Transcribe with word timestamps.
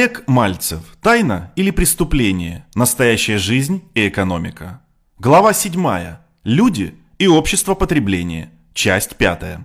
Олег 0.00 0.22
Мальцев. 0.26 0.80
Тайна 1.02 1.52
или 1.56 1.70
преступление? 1.70 2.64
Настоящая 2.74 3.36
жизнь 3.36 3.82
и 3.94 4.08
экономика. 4.08 4.80
Глава 5.18 5.52
7. 5.52 5.76
Люди 6.42 6.94
и 7.18 7.26
общество 7.26 7.74
потребления. 7.74 8.50
Часть 8.72 9.16
5. 9.16 9.58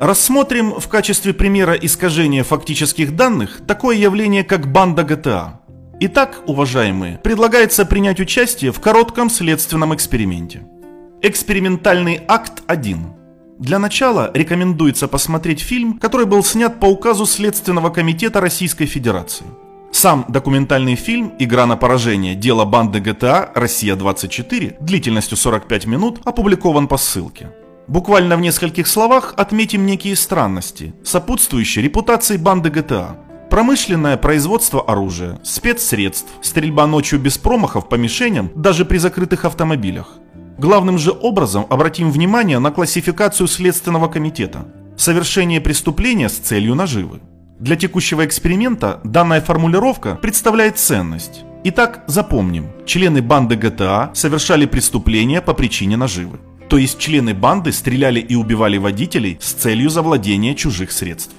Рассмотрим 0.00 0.80
в 0.80 0.88
качестве 0.88 1.34
примера 1.34 1.74
искажения 1.74 2.44
фактических 2.44 3.14
данных 3.14 3.60
такое 3.66 3.96
явление, 3.96 4.42
как 4.42 4.72
банда 4.72 5.02
GTA. 5.02 5.58
Итак, 6.00 6.42
уважаемые, 6.46 7.18
предлагается 7.18 7.84
принять 7.84 8.20
участие 8.20 8.72
в 8.72 8.80
коротком 8.80 9.28
следственном 9.28 9.94
эксперименте. 9.94 10.62
Экспериментальный 11.20 12.22
акт 12.26 12.62
1. 12.68 13.23
Для 13.58 13.78
начала 13.78 14.32
рекомендуется 14.34 15.06
посмотреть 15.06 15.60
фильм, 15.60 15.98
который 15.98 16.26
был 16.26 16.42
снят 16.42 16.80
по 16.80 16.86
указу 16.86 17.24
Следственного 17.24 17.90
комитета 17.90 18.40
Российской 18.40 18.86
Федерации. 18.86 19.46
Сам 19.92 20.24
документальный 20.28 20.96
фильм 20.96 21.32
«Игра 21.38 21.64
на 21.66 21.76
поражение. 21.76 22.34
Дело 22.34 22.64
банды 22.64 22.98
ГТА. 22.98 23.52
Россия-24» 23.54 24.78
длительностью 24.80 25.36
45 25.38 25.86
минут 25.86 26.20
опубликован 26.24 26.88
по 26.88 26.96
ссылке. 26.96 27.52
Буквально 27.86 28.36
в 28.36 28.40
нескольких 28.40 28.88
словах 28.88 29.34
отметим 29.36 29.86
некие 29.86 30.16
странности, 30.16 30.92
сопутствующие 31.04 31.84
репутации 31.84 32.36
банды 32.36 32.70
ГТА. 32.70 33.18
Промышленное 33.50 34.16
производство 34.16 34.82
оружия, 34.82 35.38
спецсредств, 35.44 36.28
стрельба 36.42 36.88
ночью 36.88 37.20
без 37.20 37.38
промахов 37.38 37.88
по 37.88 37.94
мишеням 37.94 38.50
даже 38.56 38.84
при 38.84 38.98
закрытых 38.98 39.44
автомобилях. 39.44 40.18
Главным 40.58 40.98
же 40.98 41.10
образом 41.10 41.66
обратим 41.68 42.12
внимание 42.12 42.58
на 42.60 42.70
классификацию 42.70 43.48
Следственного 43.48 44.08
комитета. 44.08 44.66
Совершение 44.96 45.60
преступления 45.60 46.28
с 46.28 46.34
целью 46.34 46.76
наживы. 46.76 47.20
Для 47.58 47.74
текущего 47.76 48.24
эксперимента 48.24 49.00
данная 49.02 49.40
формулировка 49.40 50.14
представляет 50.14 50.78
ценность. 50.78 51.44
Итак, 51.64 52.04
запомним, 52.06 52.68
члены 52.86 53.20
банды 53.20 53.56
GTA 53.56 54.14
совершали 54.14 54.66
преступления 54.66 55.40
по 55.40 55.54
причине 55.54 55.96
наживы. 55.96 56.38
То 56.68 56.78
есть 56.78 56.98
члены 56.98 57.34
банды 57.34 57.72
стреляли 57.72 58.20
и 58.20 58.36
убивали 58.36 58.76
водителей 58.76 59.38
с 59.40 59.52
целью 59.52 59.90
завладения 59.90 60.54
чужих 60.54 60.92
средств. 60.92 61.34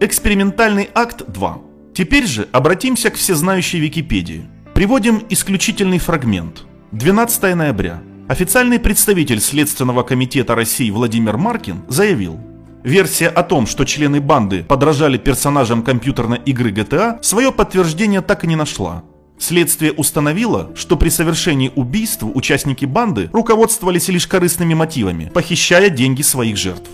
Экспериментальный 0.00 0.88
акт 0.94 1.22
2. 1.26 1.58
Теперь 1.94 2.26
же 2.26 2.48
обратимся 2.52 3.10
к 3.10 3.16
всезнающей 3.16 3.80
Википедии. 3.80 4.46
Приводим 4.74 5.22
исключительный 5.28 5.98
фрагмент. 5.98 6.64
12 6.92 7.54
ноября. 7.56 8.00
Официальный 8.28 8.78
представитель 8.78 9.40
Следственного 9.40 10.02
комитета 10.02 10.54
России 10.54 10.90
Владимир 10.90 11.38
Маркин 11.38 11.84
заявил, 11.88 12.38
Версия 12.84 13.28
о 13.28 13.42
том, 13.42 13.66
что 13.66 13.86
члены 13.86 14.20
банды 14.20 14.64
подражали 14.64 15.16
персонажам 15.16 15.82
компьютерной 15.82 16.38
игры 16.44 16.70
GTA, 16.70 17.22
свое 17.22 17.50
подтверждение 17.52 18.20
так 18.20 18.44
и 18.44 18.46
не 18.46 18.54
нашла. 18.54 19.02
Следствие 19.38 19.92
установило, 19.92 20.70
что 20.76 20.98
при 20.98 21.08
совершении 21.08 21.72
убийств 21.74 22.22
участники 22.22 22.84
банды 22.84 23.30
руководствовались 23.32 24.08
лишь 24.08 24.26
корыстными 24.26 24.74
мотивами, 24.74 25.30
похищая 25.32 25.88
деньги 25.88 26.20
своих 26.20 26.58
жертв. 26.58 26.90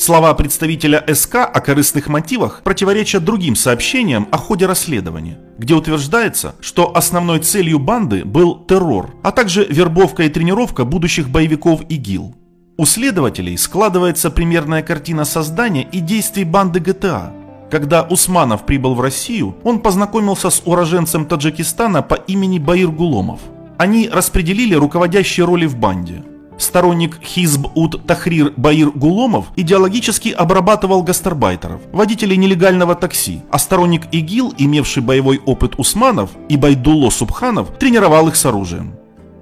Слова 0.00 0.32
представителя 0.32 1.04
СК 1.12 1.34
о 1.34 1.60
корыстных 1.60 2.08
мотивах 2.08 2.62
противоречат 2.64 3.22
другим 3.22 3.54
сообщениям 3.54 4.28
о 4.30 4.38
ходе 4.38 4.64
расследования, 4.64 5.38
где 5.58 5.74
утверждается, 5.74 6.54
что 6.62 6.96
основной 6.96 7.40
целью 7.40 7.78
банды 7.78 8.24
был 8.24 8.64
террор, 8.64 9.14
а 9.22 9.30
также 9.30 9.62
вербовка 9.62 10.22
и 10.22 10.30
тренировка 10.30 10.86
будущих 10.86 11.28
боевиков 11.28 11.82
ИГИЛ. 11.86 12.34
У 12.78 12.86
следователей 12.86 13.58
складывается 13.58 14.30
примерная 14.30 14.82
картина 14.82 15.26
создания 15.26 15.82
и 15.82 16.00
действий 16.00 16.44
банды 16.44 16.80
ГТА. 16.80 17.34
Когда 17.70 18.02
Усманов 18.02 18.64
прибыл 18.64 18.94
в 18.94 19.02
Россию, 19.02 19.54
он 19.64 19.80
познакомился 19.80 20.48
с 20.48 20.62
уроженцем 20.64 21.26
Таджикистана 21.26 22.00
по 22.00 22.14
имени 22.14 22.58
Баир 22.58 22.88
Гуломов. 22.88 23.40
Они 23.76 24.08
распределили 24.08 24.74
руководящие 24.74 25.44
роли 25.44 25.66
в 25.66 25.76
банде– 25.76 26.24
сторонник 26.60 27.18
Хизб 27.22 27.66
Ут 27.74 28.06
Тахрир 28.06 28.52
Баир 28.56 28.90
Гуломов 28.90 29.46
идеологически 29.56 30.28
обрабатывал 30.28 31.02
гастарбайтеров, 31.02 31.80
водителей 31.92 32.36
нелегального 32.36 32.94
такси, 32.94 33.42
а 33.50 33.58
сторонник 33.58 34.02
ИГИЛ, 34.12 34.54
имевший 34.58 35.02
боевой 35.02 35.40
опыт 35.44 35.74
Усманов 35.78 36.30
и 36.48 36.56
Байдулло 36.56 37.10
Субханов, 37.10 37.76
тренировал 37.78 38.28
их 38.28 38.36
с 38.36 38.46
оружием. 38.46 38.94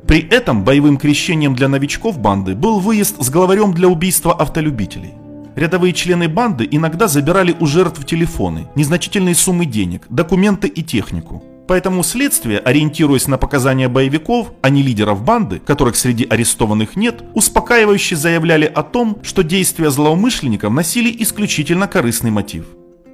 При 0.07 0.21
этом 0.21 0.65
боевым 0.65 0.97
крещением 0.97 1.55
для 1.55 1.69
новичков 1.69 2.19
банды 2.19 2.55
был 2.55 2.81
выезд 2.81 3.23
с 3.23 3.29
главарем 3.29 3.75
для 3.75 3.89
убийства 3.89 4.33
автолюбителей. 4.33 5.13
Рядовые 5.55 5.93
члены 5.93 6.29
банды 6.29 6.67
иногда 6.71 7.09
забирали 7.09 7.55
у 7.59 7.67
жертв 7.67 8.07
телефоны, 8.07 8.69
незначительные 8.75 9.35
суммы 9.35 9.67
денег, 9.67 10.07
документы 10.09 10.69
и 10.69 10.83
технику. 10.83 11.43
Поэтому 11.69 12.03
следствие, 12.03 12.61
ориентируясь 12.61 13.29
на 13.29 13.37
показания 13.37 13.89
боевиков, 13.89 14.53
а 14.63 14.71
не 14.71 14.83
лидеров 14.83 15.23
банды, 15.23 15.59
которых 15.59 15.97
среди 15.97 16.25
арестованных 16.25 16.97
нет, 16.97 17.23
успокаивающе 17.35 18.17
заявляли 18.17 18.65
о 18.65 18.83
том, 18.83 19.19
что 19.23 19.45
действия 19.45 19.91
злоумышленников 19.91 20.73
носили 20.73 21.15
исключительно 21.23 21.87
корыстный 21.87 22.31
мотив. 22.31 22.65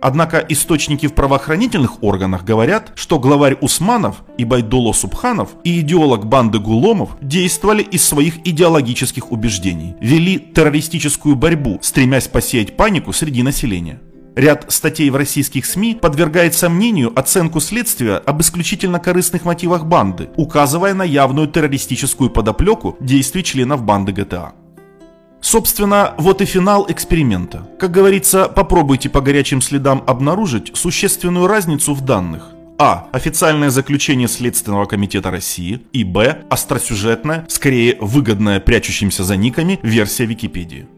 Однако 0.00 0.38
источники 0.48 1.06
в 1.06 1.14
правоохранительных 1.14 2.02
органах 2.04 2.44
говорят, 2.44 2.92
что 2.94 3.18
главарь 3.18 3.56
Усманов 3.60 4.22
и 4.38 4.44
Байдуло 4.44 4.92
Субханов 4.92 5.48
и 5.64 5.80
идеолог 5.80 6.26
банды 6.26 6.60
Гуломов 6.60 7.16
действовали 7.20 7.82
из 7.82 8.04
своих 8.04 8.46
идеологических 8.46 9.32
убеждений, 9.32 9.96
вели 10.00 10.38
террористическую 10.38 11.34
борьбу, 11.34 11.80
стремясь 11.82 12.28
посеять 12.28 12.76
панику 12.76 13.12
среди 13.12 13.42
населения. 13.42 13.98
Ряд 14.36 14.66
статей 14.72 15.10
в 15.10 15.16
российских 15.16 15.64
СМИ 15.64 15.94
подвергает 15.94 16.54
сомнению 16.54 17.12
оценку 17.18 17.60
следствия 17.60 18.16
об 18.16 18.40
исключительно 18.40 18.98
корыстных 18.98 19.44
мотивах 19.44 19.86
банды, 19.86 20.28
указывая 20.36 20.92
на 20.94 21.04
явную 21.04 21.46
террористическую 21.46 22.30
подоплеку 22.30 22.96
действий 23.00 23.44
членов 23.44 23.84
банды 23.84 24.12
ГТА. 24.12 24.52
Собственно, 25.40 26.14
вот 26.18 26.40
и 26.40 26.46
финал 26.46 26.86
эксперимента. 26.88 27.68
Как 27.78 27.92
говорится, 27.92 28.48
попробуйте 28.48 29.08
по 29.10 29.20
горячим 29.20 29.60
следам 29.60 30.02
обнаружить 30.06 30.72
существенную 30.74 31.46
разницу 31.46 31.94
в 31.94 32.00
данных. 32.00 32.50
А. 32.78 33.08
Официальное 33.12 33.70
заключение 33.70 34.26
Следственного 34.26 34.86
комитета 34.86 35.30
России. 35.30 35.82
И 35.92 36.02
Б. 36.02 36.42
Остросюжетная, 36.50 37.46
скорее 37.48 37.98
выгодная 38.00 38.58
прячущимся 38.58 39.22
за 39.22 39.36
никами 39.36 39.78
версия 39.82 40.24
Википедии. 40.24 40.88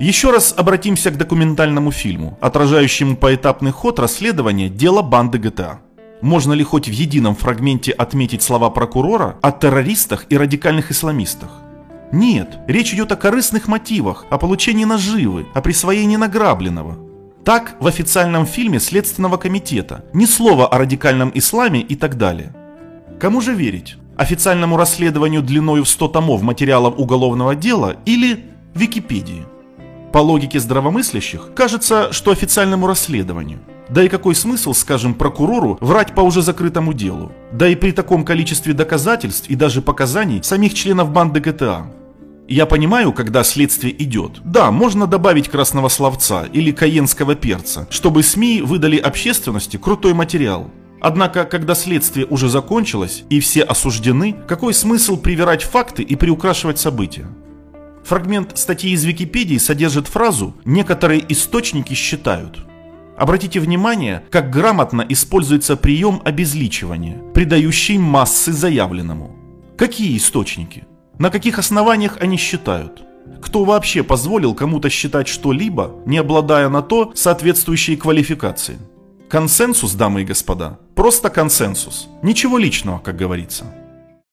Еще 0.00 0.30
раз 0.30 0.54
обратимся 0.56 1.10
к 1.10 1.18
документальному 1.18 1.92
фильму, 1.92 2.38
отражающему 2.40 3.18
поэтапный 3.18 3.70
ход 3.70 3.98
расследования 3.98 4.70
дела 4.70 5.02
банды 5.02 5.36
ГТА. 5.36 5.80
Можно 6.22 6.54
ли 6.54 6.64
хоть 6.64 6.88
в 6.88 6.92
едином 6.92 7.36
фрагменте 7.36 7.92
отметить 7.92 8.40
слова 8.40 8.70
прокурора 8.70 9.36
о 9.42 9.52
террористах 9.52 10.24
и 10.30 10.38
радикальных 10.38 10.90
исламистах? 10.90 11.50
Нет, 12.12 12.60
речь 12.66 12.94
идет 12.94 13.12
о 13.12 13.16
корыстных 13.16 13.68
мотивах, 13.68 14.24
о 14.30 14.38
получении 14.38 14.86
наживы, 14.86 15.46
о 15.52 15.60
присвоении 15.60 16.16
награбленного. 16.16 16.96
Так 17.44 17.76
в 17.78 17.86
официальном 17.86 18.46
фильме 18.46 18.80
Следственного 18.80 19.36
комитета. 19.36 20.06
Ни 20.14 20.24
слова 20.24 20.66
о 20.66 20.78
радикальном 20.78 21.30
исламе 21.34 21.82
и 21.82 21.94
так 21.94 22.16
далее. 22.16 22.54
Кому 23.20 23.42
же 23.42 23.52
верить? 23.52 23.96
Официальному 24.16 24.78
расследованию 24.78 25.42
длиною 25.42 25.84
в 25.84 25.88
100 25.90 26.08
томов 26.08 26.40
материалов 26.40 26.94
уголовного 26.96 27.54
дела 27.54 27.96
или 28.06 28.46
Википедии? 28.74 29.44
По 30.12 30.18
логике 30.18 30.58
здравомыслящих, 30.58 31.50
кажется, 31.54 32.12
что 32.12 32.32
официальному 32.32 32.88
расследованию. 32.88 33.60
Да 33.88 34.02
и 34.02 34.08
какой 34.08 34.34
смысл, 34.34 34.72
скажем, 34.72 35.14
прокурору 35.14 35.78
врать 35.80 36.14
по 36.14 36.20
уже 36.20 36.42
закрытому 36.42 36.92
делу? 36.92 37.30
Да 37.52 37.68
и 37.68 37.76
при 37.76 37.92
таком 37.92 38.24
количестве 38.24 38.72
доказательств 38.72 39.48
и 39.48 39.54
даже 39.54 39.82
показаний 39.82 40.42
самих 40.42 40.74
членов 40.74 41.10
банды 41.10 41.40
ГТА. 41.40 41.86
Я 42.48 42.66
понимаю, 42.66 43.12
когда 43.12 43.44
следствие 43.44 43.94
идет. 44.02 44.40
Да, 44.44 44.72
можно 44.72 45.06
добавить 45.06 45.48
красного 45.48 45.88
словца 45.88 46.46
или 46.52 46.72
каенского 46.72 47.36
перца, 47.36 47.86
чтобы 47.90 48.24
СМИ 48.24 48.62
выдали 48.62 48.96
общественности 48.96 49.76
крутой 49.76 50.14
материал. 50.14 50.72
Однако, 51.00 51.44
когда 51.44 51.76
следствие 51.76 52.26
уже 52.26 52.48
закончилось 52.48 53.22
и 53.30 53.38
все 53.38 53.62
осуждены, 53.62 54.34
какой 54.48 54.74
смысл 54.74 55.16
привирать 55.16 55.62
факты 55.62 56.02
и 56.02 56.16
приукрашивать 56.16 56.80
события? 56.80 57.28
Фрагмент 58.04 58.58
статьи 58.58 58.92
из 58.92 59.04
Википедии 59.04 59.58
содержит 59.58 60.08
фразу 60.08 60.54
«некоторые 60.64 61.24
источники 61.32 61.94
считают». 61.94 62.66
Обратите 63.16 63.60
внимание, 63.60 64.24
как 64.30 64.50
грамотно 64.50 65.04
используется 65.08 65.76
прием 65.76 66.22
обезличивания, 66.24 67.18
придающий 67.34 67.98
массы 67.98 68.50
заявленному. 68.52 69.36
Какие 69.76 70.16
источники? 70.16 70.84
На 71.18 71.30
каких 71.30 71.58
основаниях 71.58 72.16
они 72.20 72.38
считают? 72.38 73.02
Кто 73.42 73.64
вообще 73.64 74.02
позволил 74.02 74.54
кому-то 74.54 74.88
считать 74.88 75.28
что-либо, 75.28 75.96
не 76.06 76.16
обладая 76.16 76.70
на 76.70 76.80
то 76.80 77.12
соответствующей 77.14 77.96
квалификацией? 77.96 78.78
Консенсус, 79.28 79.92
дамы 79.92 80.22
и 80.22 80.24
господа, 80.24 80.78
просто 80.94 81.28
консенсус. 81.30 82.08
Ничего 82.22 82.58
личного, 82.58 82.98
как 82.98 83.16
говорится. 83.16 83.66